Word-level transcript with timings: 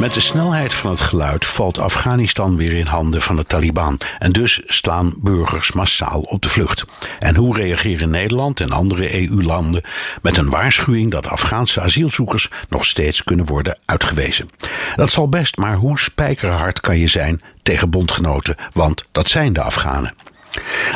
Met 0.00 0.14
de 0.14 0.20
snelheid 0.20 0.72
van 0.72 0.90
het 0.90 1.00
geluid 1.00 1.46
valt 1.46 1.78
Afghanistan 1.78 2.56
weer 2.56 2.72
in 2.72 2.86
handen 2.86 3.22
van 3.22 3.36
de 3.36 3.44
Taliban. 3.44 3.98
En 4.18 4.32
dus 4.32 4.62
slaan 4.66 5.14
burgers 5.16 5.72
massaal 5.72 6.20
op 6.20 6.42
de 6.42 6.48
vlucht. 6.48 6.84
En 7.18 7.36
hoe 7.36 7.56
reageren 7.56 8.10
Nederland 8.10 8.60
en 8.60 8.70
andere 8.70 9.28
EU-landen 9.28 9.82
met 10.22 10.36
een 10.36 10.50
waarschuwing 10.50 11.10
dat 11.10 11.28
Afghaanse 11.28 11.80
asielzoekers 11.80 12.50
nog 12.68 12.84
steeds 12.84 13.24
kunnen 13.24 13.46
worden 13.46 13.78
uitgewezen? 13.84 14.50
Dat 14.96 15.10
zal 15.10 15.28
best, 15.28 15.56
maar 15.56 15.76
hoe 15.76 15.98
spijkerhard 15.98 16.80
kan 16.80 16.98
je 16.98 17.08
zijn 17.08 17.40
tegen 17.62 17.90
bondgenoten? 17.90 18.56
Want 18.72 19.04
dat 19.12 19.28
zijn 19.28 19.52
de 19.52 19.62
Afghanen. 19.62 20.14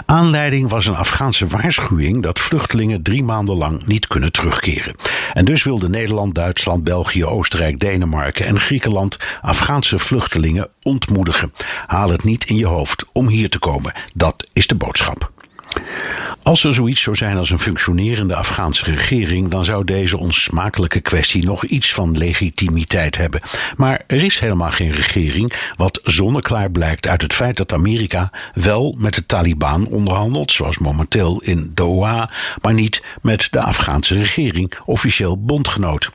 Aanleiding 0.06 0.68
was 0.68 0.86
een 0.86 0.96
Afghaanse 0.96 1.46
waarschuwing 1.46 2.22
dat 2.22 2.40
vluchtelingen 2.40 3.02
drie 3.02 3.22
maanden 3.22 3.56
lang 3.56 3.86
niet 3.86 4.06
kunnen 4.06 4.32
terugkeren. 4.32 4.94
En 5.32 5.44
dus 5.44 5.62
wilden 5.62 5.90
Nederland, 5.90 6.34
Duitsland, 6.34 6.84
België, 6.84 7.24
Oostenrijk, 7.24 7.80
Denemarken 7.80 8.46
en 8.46 8.60
Griekenland 8.60 9.16
Afghaanse 9.40 9.98
vluchtelingen 9.98 10.68
ontmoedigen. 10.82 11.52
Haal 11.86 12.10
het 12.10 12.24
niet 12.24 12.44
in 12.44 12.56
je 12.56 12.66
hoofd 12.66 13.04
om 13.12 13.28
hier 13.28 13.50
te 13.50 13.58
komen. 13.58 13.92
Dat 14.14 14.46
is 14.52 14.66
de 14.66 14.74
boodschap. 14.74 15.01
Als 16.52 16.64
er 16.64 16.74
zoiets 16.74 17.02
zou 17.02 17.16
zijn 17.16 17.36
als 17.36 17.50
een 17.50 17.58
functionerende 17.58 18.36
Afghaanse 18.36 18.84
regering, 18.84 19.48
dan 19.48 19.64
zou 19.64 19.84
deze 19.84 20.18
onsmakelijke 20.18 21.00
kwestie 21.00 21.44
nog 21.44 21.64
iets 21.64 21.92
van 21.92 22.18
legitimiteit 22.18 23.16
hebben. 23.16 23.40
Maar 23.76 24.02
er 24.06 24.24
is 24.24 24.38
helemaal 24.38 24.70
geen 24.70 24.92
regering, 24.92 25.52
wat 25.76 26.00
zonneklaar 26.02 26.70
blijkt 26.70 27.08
uit 27.08 27.22
het 27.22 27.32
feit 27.32 27.56
dat 27.56 27.72
Amerika 27.72 28.30
wel 28.54 28.94
met 28.98 29.14
de 29.14 29.26
Taliban 29.26 29.86
onderhandelt, 29.86 30.52
zoals 30.52 30.78
momenteel 30.78 31.40
in 31.42 31.70
Doha, 31.74 32.30
maar 32.62 32.74
niet 32.74 33.02
met 33.22 33.48
de 33.50 33.62
Afghaanse 33.62 34.14
regering, 34.14 34.72
officieel 34.84 35.44
bondgenoot. 35.44 36.10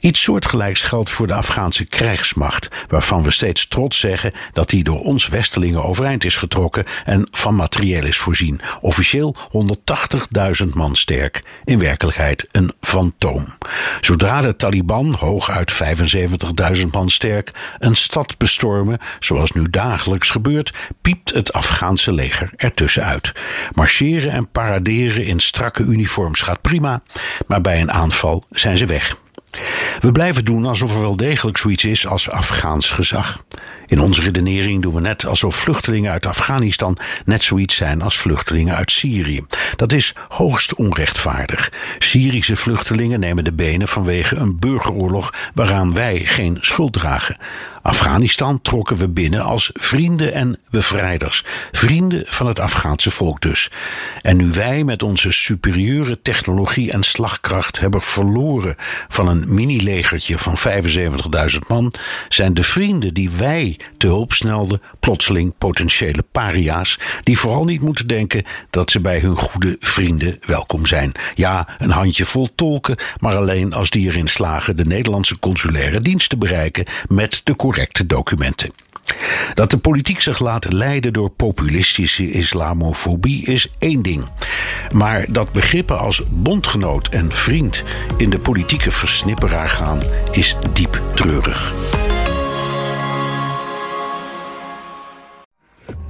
Iets 0.00 0.22
soortgelijks 0.22 0.82
geldt 0.82 1.10
voor 1.10 1.26
de 1.26 1.34
Afghaanse 1.34 1.84
krijgsmacht, 1.84 2.68
waarvan 2.88 3.22
we 3.22 3.30
steeds 3.30 3.68
trots 3.68 3.98
zeggen 3.98 4.32
dat 4.52 4.70
die 4.70 4.84
door 4.84 5.00
ons 5.00 5.28
Westelingen 5.28 5.84
overeind 5.84 6.24
is 6.24 6.36
getrokken 6.36 6.84
en 7.04 7.28
van 7.30 7.54
materieel 7.54 8.04
is 8.04 8.18
voorzien. 8.18 8.60
Officieel 8.80 9.36
180.000 9.76 10.68
man 10.74 10.96
sterk, 10.96 11.42
in 11.64 11.78
werkelijkheid 11.78 12.48
een 12.52 12.72
fantoom. 12.80 13.46
Zodra 14.00 14.40
de 14.40 14.56
Taliban, 14.56 15.12
hooguit 15.12 15.72
75.000 16.76 16.86
man 16.90 17.10
sterk, 17.10 17.50
een 17.78 17.96
stad 17.96 18.38
bestormen, 18.38 18.98
zoals 19.18 19.52
nu 19.52 19.70
dagelijks 19.70 20.30
gebeurt, 20.30 20.72
piept 21.00 21.34
het 21.34 21.52
Afghaanse 21.52 22.12
leger 22.12 22.50
ertussenuit. 22.56 23.32
Marcheren 23.72 24.30
en 24.30 24.48
paraderen 24.48 25.24
in 25.24 25.40
strakke 25.40 25.82
uniforms 25.82 26.40
gaat 26.40 26.60
prima, 26.60 27.02
maar 27.46 27.60
bij 27.60 27.80
een 27.80 27.92
aanval 27.92 28.44
zijn 28.50 28.78
ze 28.78 28.86
weg. 28.86 29.22
We 30.00 30.12
blijven 30.12 30.44
doen 30.44 30.66
alsof 30.66 30.94
er 30.94 31.00
wel 31.00 31.16
degelijk 31.16 31.56
zoiets 31.56 31.84
is 31.84 32.06
als 32.06 32.30
Afghaans 32.30 32.90
gezag. 32.90 33.44
In 33.86 34.00
onze 34.00 34.20
redenering 34.20 34.82
doen 34.82 34.94
we 34.94 35.00
net 35.00 35.26
alsof 35.26 35.56
vluchtelingen 35.56 36.12
uit 36.12 36.26
Afghanistan 36.26 36.96
net 37.24 37.42
zoiets 37.42 37.74
zijn 37.74 38.02
als 38.02 38.16
vluchtelingen 38.16 38.76
uit 38.76 38.90
Syrië. 38.90 39.46
Dat 39.76 39.92
is 39.92 40.14
hoogst 40.28 40.74
onrechtvaardig. 40.74 41.72
Syrische 41.98 42.56
vluchtelingen 42.56 43.20
nemen 43.20 43.44
de 43.44 43.52
benen 43.52 43.88
vanwege 43.88 44.36
een 44.36 44.58
burgeroorlog 44.58 45.34
waaraan 45.54 45.94
wij 45.94 46.18
geen 46.18 46.58
schuld 46.60 46.92
dragen. 46.92 47.36
Afghanistan 47.84 48.60
trokken 48.62 48.96
we 48.96 49.08
binnen 49.08 49.42
als 49.42 49.70
vrienden 49.74 50.32
en 50.32 50.58
bevrijders. 50.70 51.44
Vrienden 51.72 52.24
van 52.26 52.46
het 52.46 52.58
Afghaanse 52.58 53.10
volk 53.10 53.40
dus. 53.40 53.70
En 54.20 54.36
nu 54.36 54.50
wij 54.50 54.84
met 54.84 55.02
onze 55.02 55.32
superieure 55.32 56.22
technologie 56.22 56.92
en 56.92 57.02
slagkracht 57.02 57.80
hebben 57.80 58.02
verloren 58.02 58.74
van 59.08 59.28
een 59.28 59.54
mini-legertje 59.54 60.38
van 60.38 60.58
75.000 60.58 61.58
man, 61.68 61.92
zijn 62.28 62.54
de 62.54 62.62
vrienden 62.62 63.14
die 63.14 63.30
wij 63.30 63.78
te 63.96 64.06
hulp 64.06 64.32
snelden 64.32 64.82
plotseling 65.00 65.52
potentiële 65.58 66.24
paria's, 66.32 66.98
die 67.22 67.38
vooral 67.38 67.64
niet 67.64 67.80
moeten 67.80 68.06
denken 68.06 68.44
dat 68.70 68.90
ze 68.90 69.00
bij 69.00 69.18
hun 69.18 69.36
goede 69.36 69.76
vrienden 69.80 70.38
welkom 70.46 70.86
zijn. 70.86 71.12
Ja, 71.34 71.68
een 71.78 71.90
handje 71.90 72.24
vol 72.24 72.48
tolken, 72.54 72.96
maar 73.20 73.36
alleen 73.36 73.72
als 73.72 73.90
die 73.90 74.08
erin 74.08 74.28
slagen 74.28 74.76
de 74.76 74.84
Nederlandse 74.84 75.38
consulaire 75.38 76.00
dienst 76.00 76.28
te 76.28 76.36
bereiken 76.36 76.84
met 77.08 77.40
de 77.44 77.56
correcte 77.74 78.06
documenten. 78.06 78.70
Dat 79.54 79.70
de 79.70 79.78
politiek 79.78 80.20
zich 80.20 80.38
laat 80.38 80.72
leiden 80.72 81.12
door 81.12 81.30
populistische 81.30 82.30
islamofobie 82.30 83.46
is 83.46 83.70
één 83.78 84.02
ding. 84.02 84.24
Maar 84.92 85.32
dat 85.32 85.52
begrippen 85.52 85.98
als 85.98 86.22
bondgenoot 86.30 87.08
en 87.08 87.30
vriend 87.30 87.82
in 88.16 88.30
de 88.30 88.38
politieke 88.38 88.90
versnipperaar 88.90 89.68
gaan 89.68 90.00
is 90.30 90.56
diep 90.72 91.00
treurig. 91.14 91.72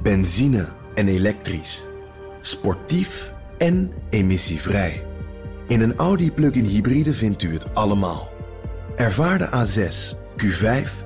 Benzine 0.03 0.67
en 0.95 1.07
elektrisch. 1.07 1.85
Sportief 2.41 3.31
en 3.57 3.91
emissievrij. 4.09 5.03
In 5.67 5.81
een 5.81 5.95
Audi 5.95 6.31
plug-in 6.31 6.65
hybride 6.65 7.13
vindt 7.13 7.43
u 7.43 7.53
het 7.53 7.73
allemaal. 7.73 8.29
Ervaar 8.95 9.37
de 9.37 9.47
A6, 9.49 10.17
Q5, 10.37 11.05